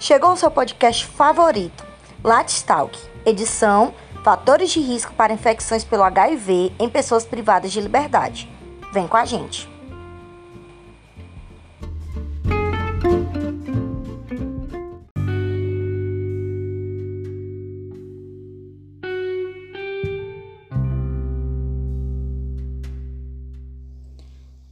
[0.00, 1.84] Chegou o seu podcast favorito,
[2.22, 2.96] Latstalk,
[3.26, 8.48] edição Fatores de risco para infecções pelo HIV em pessoas privadas de liberdade.
[8.92, 9.68] Vem com a gente.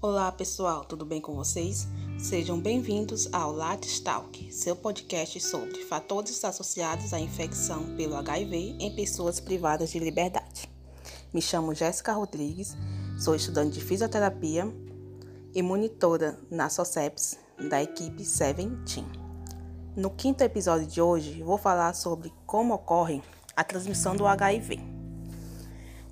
[0.00, 1.88] Olá pessoal, tudo bem com vocês?
[2.18, 8.94] Sejam bem-vindos ao Lattes Talk, seu podcast sobre fatores associados à infecção pelo HIV em
[8.96, 10.68] pessoas privadas de liberdade.
[11.32, 12.76] Me chamo Jéssica Rodrigues,
[13.18, 14.66] sou estudante de fisioterapia
[15.54, 19.06] e monitora na SOCEPS da equipe Seventeen.
[19.94, 23.22] No quinto episódio de hoje, vou falar sobre como ocorre
[23.54, 24.80] a transmissão do HIV.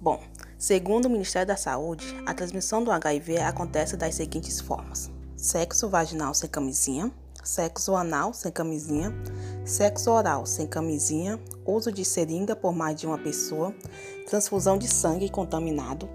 [0.00, 0.22] Bom,
[0.64, 5.10] Segundo o Ministério da Saúde, a transmissão do HIV acontece das seguintes formas:
[5.44, 9.14] sexo vaginal sem camisinha, sexo anal sem camisinha,
[9.62, 13.74] sexo oral sem camisinha, uso de seringa por mais de uma pessoa,
[14.26, 16.08] transfusão de sangue contaminado,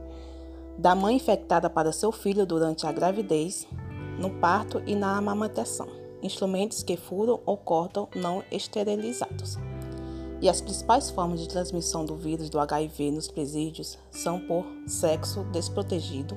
[0.80, 3.68] da mãe infectada para seu filho durante a gravidez,
[4.18, 5.88] no parto e na amamentação,
[6.24, 9.60] instrumentos que furam ou cortam não esterilizados.
[10.42, 15.44] E as principais formas de transmissão do vírus do HIV nos presídios são por sexo
[15.52, 16.36] desprotegido,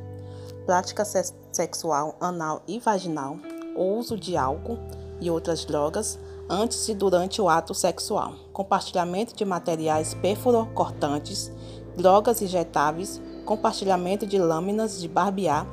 [0.67, 1.05] prática
[1.53, 3.39] sexual anal e vaginal,
[3.77, 4.79] uso de álcool
[5.21, 6.19] e outras drogas
[6.49, 11.51] antes e durante o ato sexual, compartilhamento de materiais perforocortantes,
[11.97, 15.67] drogas injetáveis, compartilhamento de lâminas de barbear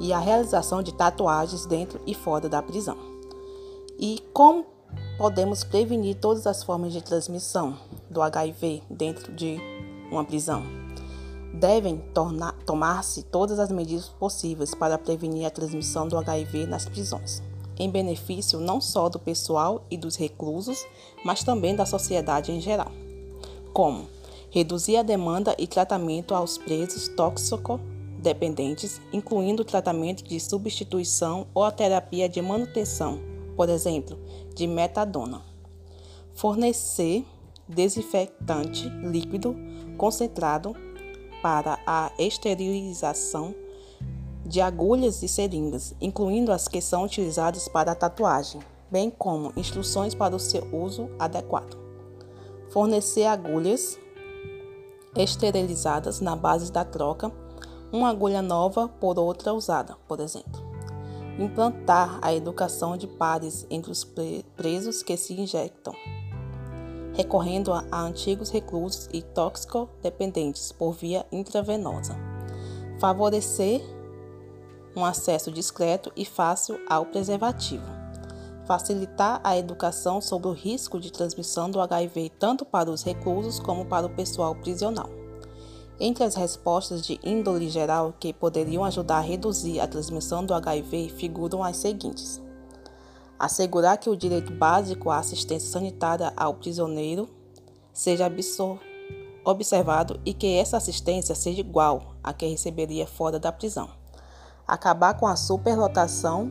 [0.00, 2.96] e a realização de tatuagens dentro e fora da prisão.
[3.98, 4.66] E como
[5.16, 7.76] podemos prevenir todas as formas de transmissão
[8.10, 9.58] do HIV dentro de
[10.10, 10.62] uma prisão.
[11.54, 12.02] Devem
[12.66, 17.40] tomar-se todas as medidas possíveis para prevenir a transmissão do HIV nas prisões,
[17.78, 20.84] em benefício não só do pessoal e dos reclusos,
[21.24, 22.90] mas também da sociedade em geral.
[23.72, 24.08] Como
[24.50, 31.70] reduzir a demanda e tratamento aos presos tóxico-dependentes, incluindo o tratamento de substituição ou a
[31.70, 33.20] terapia de manutenção,
[33.56, 34.18] por exemplo,
[34.56, 35.40] de metadona.
[36.34, 37.24] Fornecer
[37.68, 39.56] desinfetante líquido
[39.96, 40.74] concentrado
[41.44, 43.54] para a esterilização
[44.46, 50.14] de agulhas e seringas, incluindo as que são utilizadas para a tatuagem, bem como instruções
[50.14, 51.76] para o seu uso adequado.
[52.70, 53.98] Fornecer agulhas
[55.14, 57.30] esterilizadas na base da troca,
[57.92, 60.64] uma agulha nova por outra usada, por exemplo
[61.36, 64.04] implantar a educação de pares entre os
[64.56, 65.92] presos que se injectam,
[67.14, 72.16] recorrendo a, antigos reclusos e tóxico-dependentes por via intravenosa,
[72.98, 73.80] favorecer
[74.96, 77.86] um acesso discreto e fácil ao preservativo,
[78.66, 83.86] facilitar a educação sobre o risco de transmissão do HIV tanto para os reclusos como
[83.86, 85.08] para o pessoal prisional.
[85.98, 91.10] Entre as respostas de índole geral que poderiam ajudar a reduzir a transmissão do HIV
[91.10, 92.42] figuram as seguintes:
[93.44, 97.28] assegurar que o direito básico à assistência sanitária ao prisioneiro
[97.92, 98.30] seja
[99.44, 103.88] observado e que essa assistência seja igual à que receberia fora da prisão.
[104.66, 106.50] Acabar com a superlotação,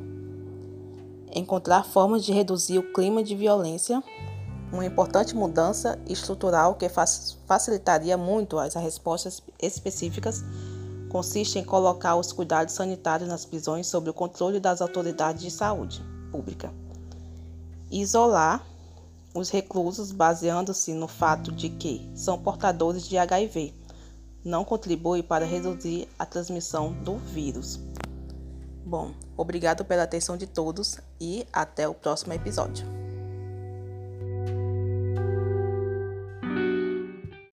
[1.34, 4.04] encontrar formas de reduzir o clima de violência
[4.72, 10.44] uma importante mudança estrutural que facilitaria muito as respostas específicas
[11.10, 16.04] consiste em colocar os cuidados sanitários nas prisões sob o controle das autoridades de saúde
[16.32, 16.74] pública.
[17.94, 18.66] Isolar
[19.36, 23.72] os reclusos baseando-se no fato de que são portadores de HIV
[24.44, 27.80] não contribui para reduzir a transmissão do vírus.
[28.84, 33.03] Bom, obrigado pela atenção de todos e até o próximo episódio.